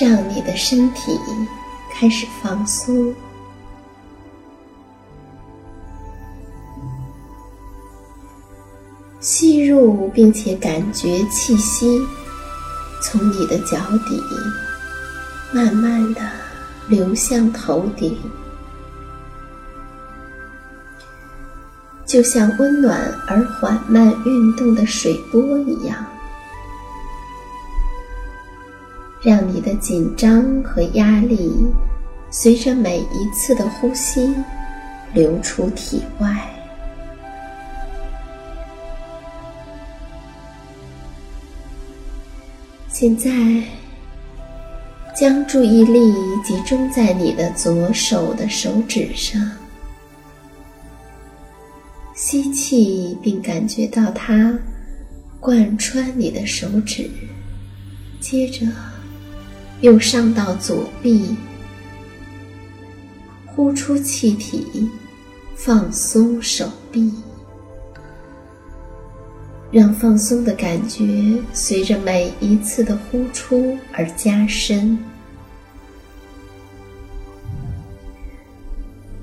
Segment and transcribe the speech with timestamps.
[0.00, 1.18] 让你的身体
[1.92, 3.12] 开始放松，
[9.18, 12.00] 吸入并且感觉气息
[13.02, 13.76] 从你的脚
[14.08, 14.22] 底
[15.52, 16.20] 慢慢的
[16.86, 18.16] 流向头顶，
[22.06, 26.06] 就像温暖而缓慢运动的水波一样。
[29.22, 31.50] 让你的紧张和压力
[32.30, 34.34] 随着每一次的呼吸
[35.12, 36.48] 流出体外。
[42.88, 43.30] 现在，
[45.14, 46.12] 将注意力
[46.44, 49.40] 集中在你的左手的手指上，
[52.14, 54.58] 吸气，并感觉到它
[55.38, 57.08] 贯穿你的手指，
[58.20, 58.66] 接着。
[59.80, 61.36] 又上到左臂，
[63.46, 64.90] 呼出气体，
[65.54, 67.12] 放松手臂，
[69.70, 74.98] 让放松的感觉随着每一次的呼出而加深。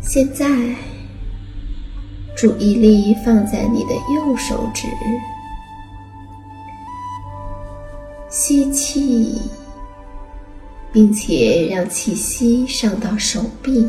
[0.00, 0.46] 现在，
[2.36, 4.86] 注意力放在你的右手指，
[8.30, 9.40] 吸气。
[10.96, 13.86] 并且让气息上到手臂，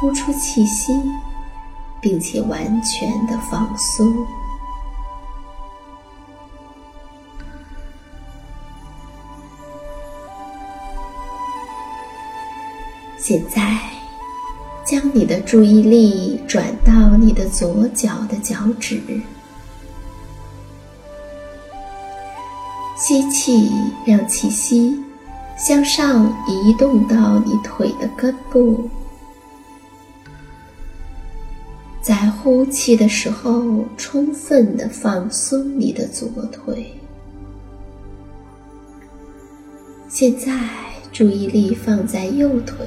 [0.00, 0.90] 呼出气息，
[2.00, 4.10] 并且完全的放松。
[13.18, 13.78] 现在，
[14.82, 18.98] 将你的注意力转到你的左脚的脚趾，
[22.96, 23.70] 吸气，
[24.06, 25.04] 让气息。
[25.56, 28.88] 向上移动到你腿的根部，
[32.02, 36.92] 在呼气的时候，充分的放松你的左腿。
[40.08, 40.52] 现在
[41.12, 42.86] 注意力放在右腿，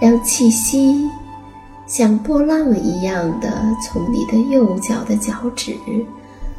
[0.00, 1.08] 让气息
[1.86, 3.48] 像波浪一样的
[3.82, 5.76] 从你的右脚的脚趾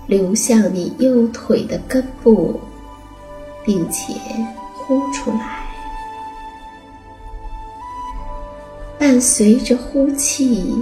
[0.07, 2.59] 流向你右腿的根部。
[3.67, 4.13] 并且
[4.73, 5.67] 呼出来，
[8.97, 10.73] 伴随着呼气，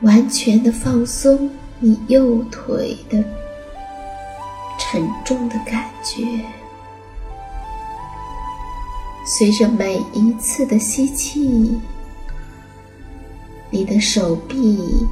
[0.00, 1.48] 完全的放松
[1.78, 3.22] 你右腿的
[4.76, 6.26] 沉重的感觉。
[9.24, 11.78] 随着每一次的吸气，
[13.70, 15.06] 你的手臂、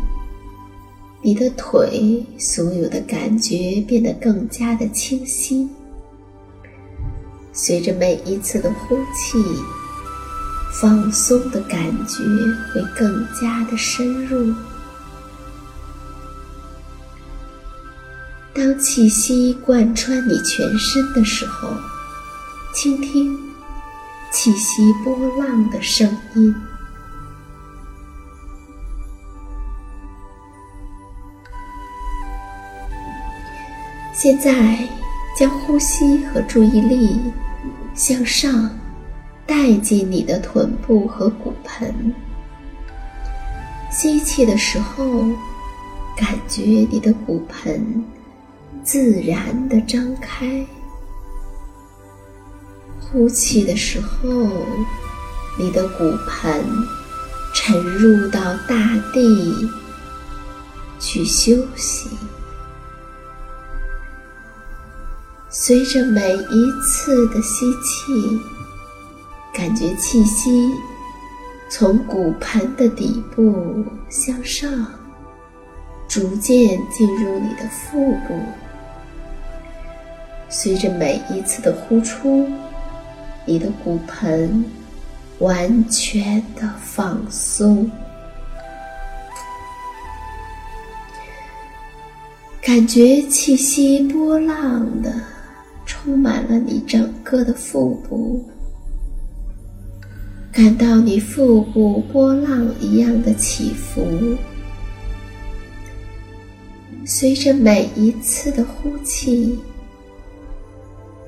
[1.22, 5.70] 你的腿，所有的感觉变得更加的清晰。
[7.60, 9.36] 随着每一次的呼气，
[10.80, 12.22] 放松的感觉
[12.72, 14.54] 会更加的深入。
[18.54, 21.68] 当气息贯穿你全身的时候，
[22.72, 23.36] 倾听
[24.32, 26.54] 气息波浪的声音。
[34.14, 34.78] 现在，
[35.36, 37.20] 将呼吸和注意力
[37.98, 38.70] 向上
[39.44, 42.14] 带进你的臀部和骨盆。
[43.90, 45.24] 吸气的时候，
[46.16, 48.04] 感觉你的骨盆。
[48.84, 50.64] 自然的张开，
[53.00, 54.28] 呼气的时候，
[55.58, 56.64] 你的骨盆
[57.52, 59.68] 沉入到大地
[61.00, 62.08] 去休息。
[65.60, 68.40] 随着每一次的吸气，
[69.52, 70.70] 感觉气息
[71.68, 74.86] 从骨盆的底部向上，
[76.06, 78.38] 逐渐进入你的腹部。
[80.48, 82.48] 随着每一次的呼出，
[83.44, 84.64] 你的骨盆
[85.40, 87.90] 完全的放松，
[92.62, 95.12] 感觉气息波浪的
[96.02, 98.44] 充满了你整个的腹部，
[100.52, 104.36] 感到你腹部波浪一样的起伏。
[107.04, 109.58] 随着每一次的呼气。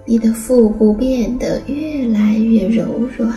[0.06, 3.32] 你的腹部变得越来越柔软，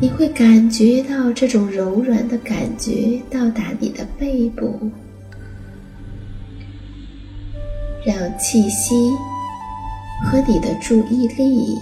[0.00, 4.78] 你会感觉到这种柔软的感觉到达你的背部，
[8.04, 9.12] 让气息
[10.24, 11.78] 和你的注意力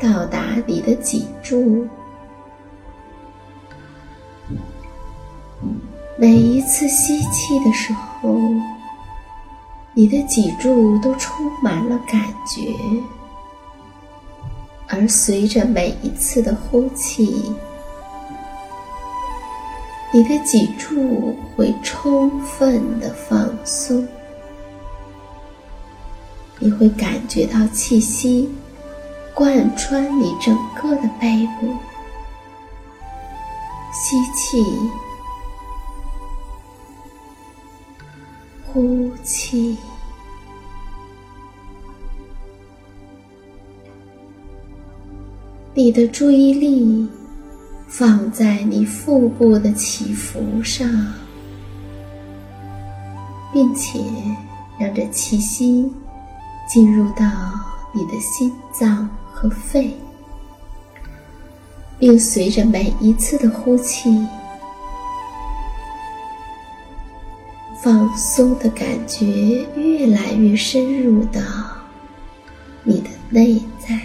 [0.00, 1.86] 到达你的脊柱。
[6.16, 8.38] 每一次吸气的时候。
[9.94, 12.72] 你的脊柱都充满了感觉，
[14.86, 17.52] 而随着每一次的呼气，
[20.12, 24.06] 你的脊柱会充分的放松。
[26.58, 28.48] 你会感觉到气息
[29.34, 31.68] 贯穿你整个的背部，
[33.92, 34.64] 吸气。
[38.70, 39.76] 呼气，
[45.74, 47.08] 你的注意力
[47.88, 50.86] 放在你腹部的起伏上，
[53.52, 53.98] 并且
[54.78, 55.90] 让这气息
[56.68, 57.24] 进入到
[57.92, 59.96] 你的心脏和肺，
[61.98, 64.26] 并随着每一次的呼气。
[67.80, 69.24] 放松的感觉
[69.76, 71.40] 越来越深入到
[72.82, 73.98] 你的内在，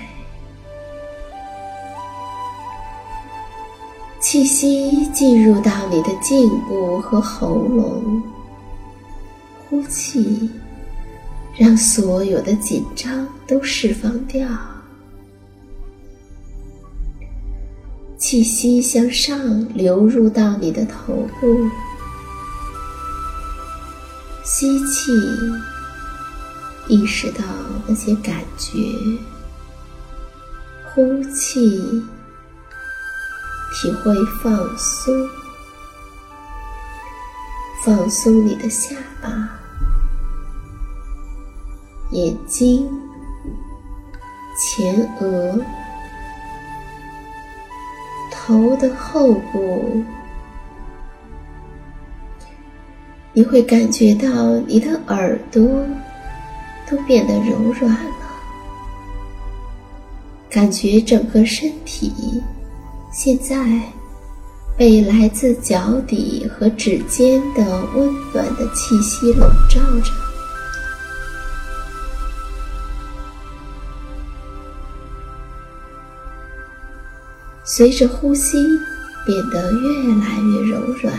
[4.20, 8.22] 气息进入到你的颈部和喉咙，
[9.68, 10.50] 呼气，
[11.58, 14.48] 让所有的紧张都释放掉，
[18.18, 19.38] 气息向上
[19.74, 21.70] 流入到你的头部。
[24.44, 25.12] 吸气，
[26.88, 27.44] 意识到
[27.88, 29.18] 那些感觉；
[30.86, 31.80] 呼气，
[33.74, 35.30] 体会放松。
[37.86, 39.60] 放松你的下巴、
[42.14, 42.90] 眼睛、
[44.58, 45.60] 前额、
[48.32, 50.04] 头的后部。
[53.36, 55.84] 你会感觉到你的耳朵
[56.88, 58.28] 都变得柔软了，
[60.52, 62.14] 感觉整个身体
[63.12, 63.82] 现在
[64.78, 70.23] 被来自脚底和指尖的温暖的气息笼罩着。
[77.76, 78.80] 随着呼吸，
[79.26, 81.12] 变得越来越柔软。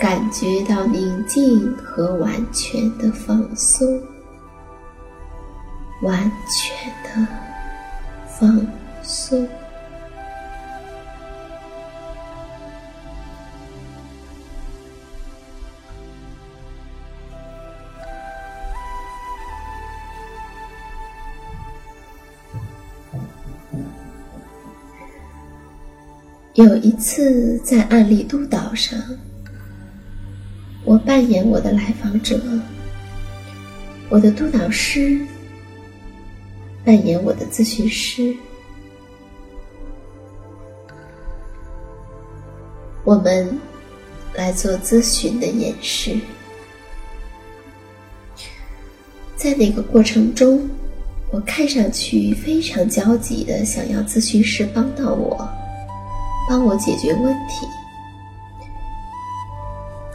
[0.00, 4.00] 感觉到宁静和完全的放松，
[6.00, 7.28] 完全的
[8.40, 8.66] 放
[9.02, 9.46] 松。
[26.58, 29.00] 有一次在案例督导上，
[30.84, 32.36] 我扮演我的来访者，
[34.08, 35.20] 我的督导师
[36.84, 38.34] 扮演我的咨询师，
[43.04, 43.56] 我们
[44.34, 46.18] 来做咨询的演示。
[49.36, 50.68] 在那个过程中，
[51.30, 55.48] 我看上去非常焦急的想要咨询师帮到我。
[56.48, 57.68] 帮我解决问题，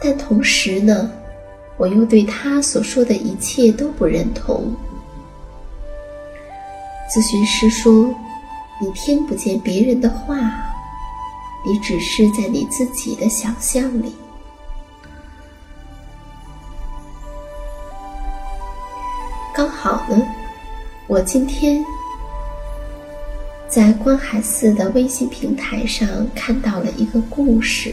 [0.02, 1.08] 但同时呢，
[1.76, 4.74] 我又对他所说的一切都不认同。
[7.08, 8.12] 咨询师说
[8.82, 10.34] ：“你听不见别人的话，
[11.64, 14.12] 你只是在你自己的想象里。”
[19.54, 20.20] 刚好呢，
[21.06, 21.84] 我今天。
[23.74, 27.92] 在观海寺的微信平台上看到了一个故事。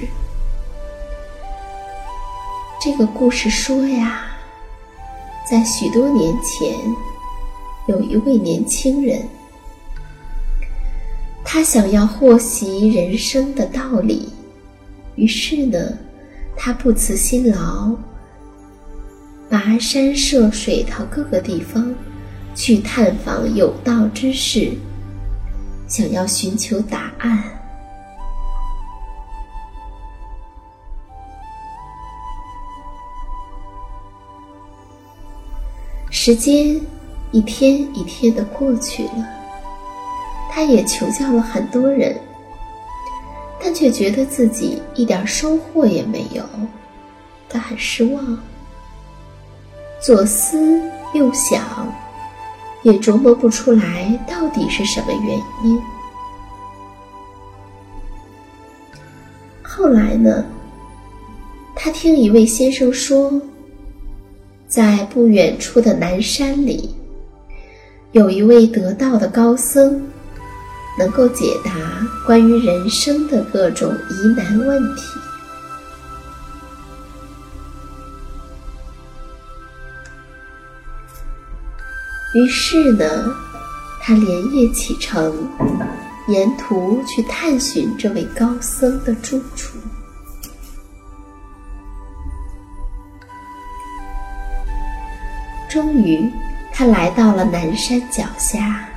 [2.79, 4.27] 这个故事说呀，
[5.50, 6.77] 在许多年前，
[7.88, 9.27] 有一位年轻人，
[11.43, 14.29] 他想要获悉人生的道理，
[15.15, 15.97] 于是呢，
[16.55, 17.89] 他不辞辛劳，
[19.50, 21.91] 跋山涉水到各个地方，
[22.53, 24.73] 去探访有道之士。
[25.91, 27.43] 想要寻求答案。
[36.10, 36.79] 时间
[37.31, 39.27] 一天一天的过去了，
[40.50, 42.17] 他也求教了很多人，
[43.62, 46.41] 但却觉得自己一点收获也没有，
[47.50, 48.39] 他很失望。
[50.00, 50.81] 左思
[51.13, 51.62] 右想。
[52.83, 55.81] 也琢磨不出来到底是什么原因。
[59.61, 60.43] 后来呢，
[61.75, 63.31] 他听一位先生说，
[64.67, 66.93] 在不远处的南山里，
[68.11, 70.01] 有一位得道的高僧，
[71.00, 71.71] 能够解答
[72.25, 75.20] 关于人生的各种疑难问题。
[82.33, 83.35] 于是呢，
[84.00, 85.50] 他连夜启程，
[86.29, 89.77] 沿途去探寻这位高僧的住处。
[95.69, 96.31] 终于，
[96.71, 98.88] 他来到了南山脚下，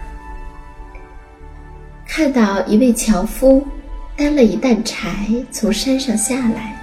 [2.06, 3.66] 看到一位樵夫
[4.16, 6.80] 担了一担柴从山上下来，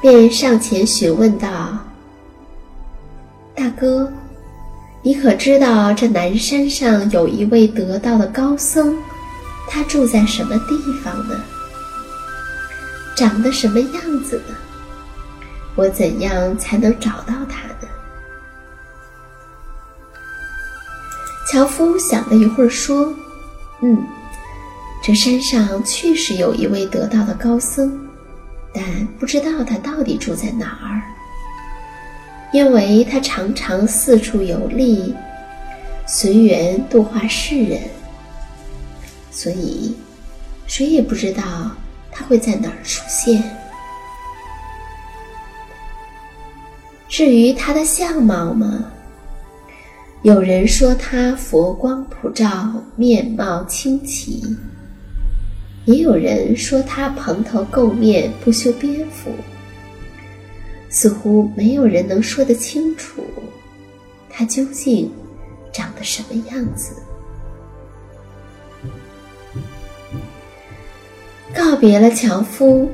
[0.00, 1.78] 便上前询问道
[3.54, 4.10] ：“大哥。”
[5.06, 8.92] 你可知道这南山上有一位得道的高僧，
[9.68, 11.40] 他住在什么地方呢？
[13.14, 14.54] 长得什么样子呢？
[15.76, 17.88] 我怎样才能找到他呢？
[21.52, 23.14] 樵夫想了一会儿，说
[23.82, 24.04] ：“嗯，
[25.04, 27.96] 这山上确实有一位得道的高僧，
[28.74, 28.84] 但
[29.20, 31.00] 不知道他到底住在哪儿。”
[32.56, 35.14] 因为他常常四处游历，
[36.06, 37.78] 随缘度化世人，
[39.30, 39.94] 所以
[40.66, 41.42] 谁也不知道
[42.10, 43.44] 他会在哪儿出现。
[47.10, 48.86] 至于他的相貌嘛，
[50.22, 54.40] 有人说他佛光普照，面貌清奇；
[55.84, 59.30] 也有人说他蓬头垢面，不修边幅。
[60.96, 63.22] 似乎没有人能说得清楚，
[64.30, 65.12] 他究竟
[65.70, 66.94] 长得什么样子。
[71.54, 72.88] 告别了樵夫，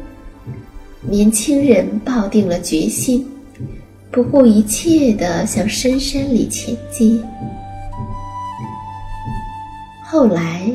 [1.03, 3.25] 年轻人抱定了决心，
[4.11, 7.23] 不顾一切的向深山里前进。
[10.05, 10.69] 后来，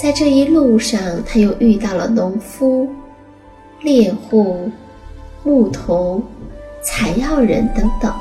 [0.00, 2.88] 在这一路上，他又遇到了农夫、
[3.80, 4.70] 猎户。
[5.46, 6.22] 牧童、
[6.84, 8.12] 采药人等等。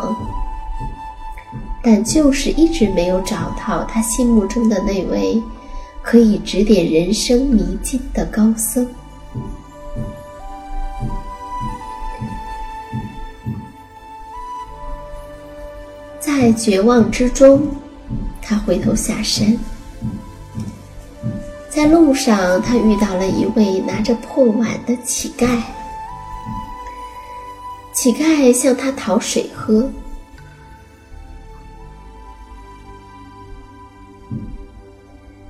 [1.84, 5.44] 但就是一直没有找到他心目中的那位
[6.02, 8.88] 可以指点人生迷津的高僧。
[16.22, 17.68] 在绝望之中
[18.42, 19.58] 他回头下山。
[21.70, 25.62] 在路上他遇到了一位拿着破碗的乞丐。
[28.04, 29.90] 乞丐向他讨水喝。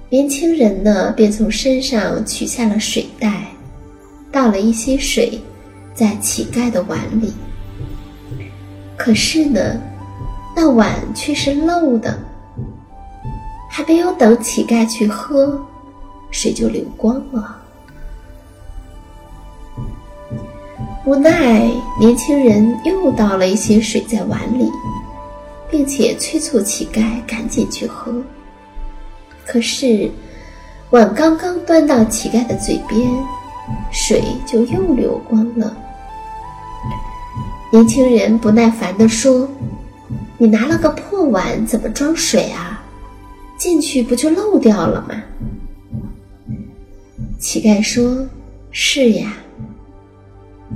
[0.08, 3.48] 年轻人呢，便从身上取下了水袋，
[4.32, 5.42] 倒了一些水
[5.96, 7.34] 在乞丐的碗里。
[8.96, 9.82] 可是呢，
[10.56, 12.20] 那碗却是漏的，
[13.68, 15.60] 还没有等乞丐去喝。
[16.30, 17.63] 水就流光了。
[21.06, 21.70] 无奈，
[22.00, 24.72] 年轻人又倒了一些水在碗里，
[25.70, 28.14] 并且催促乞丐赶紧去喝。
[29.46, 30.10] 可是，
[30.92, 33.02] 碗刚刚端到乞丐的嘴边，
[33.92, 35.76] 水就又流光了。
[37.70, 39.50] 年轻人不耐烦地说
[40.38, 42.82] ：“你拿了个破碗，怎么装水啊？
[43.58, 45.16] 进去不就漏掉了吗？”
[47.40, 48.26] 乞丐说
[48.72, 49.34] ：“是呀，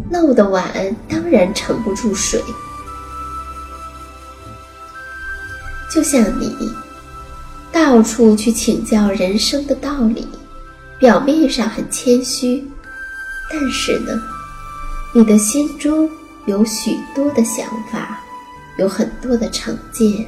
[0.10, 0.66] 漏的碗
[1.08, 2.44] 当然盛不住水。
[5.94, 6.56] 就像你
[7.72, 10.28] 到处去请教人生的道理，
[11.00, 12.64] 表面上很谦虚，
[13.50, 14.22] 但是呢，
[15.14, 16.10] 你的心中
[16.46, 18.20] 有许多的想法，
[18.78, 20.26] 有很多的成见。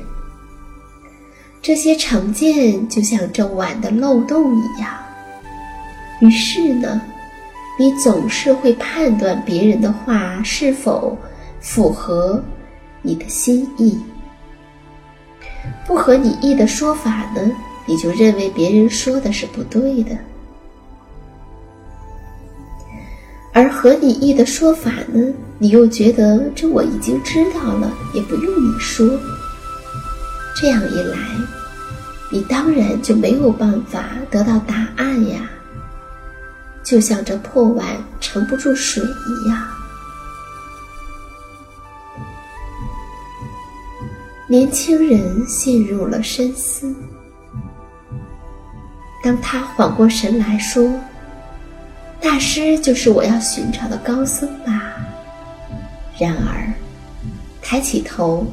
[1.61, 4.91] 这些成见就像这碗的漏洞一样。”
[6.21, 7.01] 于是呢，
[7.79, 11.17] 你总是会判断别人的话是否
[11.61, 12.43] 符合
[13.01, 13.97] 你的心意。
[15.87, 17.41] 不合你意的说法呢，
[17.85, 20.17] 你就认为别人说的是不对的；
[23.53, 29.07] 而合你意的说法呢，你又觉得这我已经知道了，也不用你说。
[30.53, 31.17] 这样一来，
[32.29, 35.49] 你当然就没有办法得到答案呀。
[36.89, 37.85] 就像这破碗
[38.19, 39.67] 盛不住水一样，
[44.47, 46.91] 年轻人陷入了深思。
[49.23, 50.91] 当他缓过神来说
[52.19, 54.95] ：“大师就是我要寻找的高僧吧。”
[56.19, 56.73] 然而，
[57.61, 58.47] 抬起头，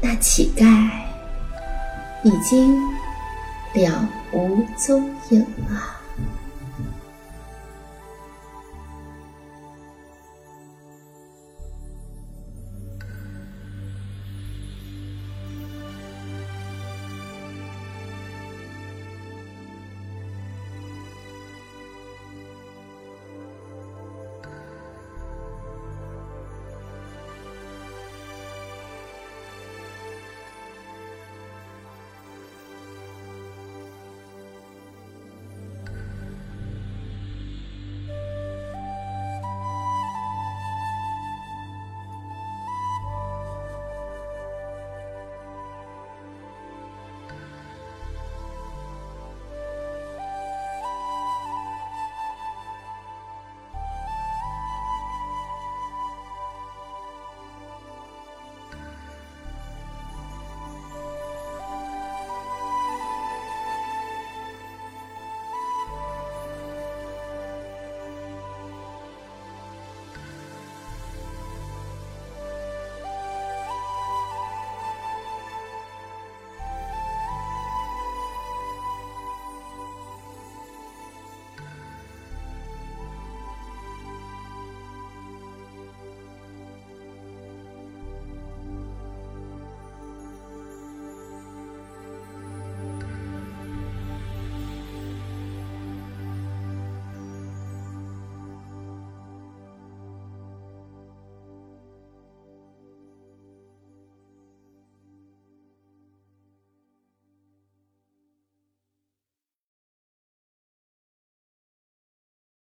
[0.00, 0.88] 那乞丐
[2.22, 2.80] 已经
[3.74, 6.03] 了无踪影了。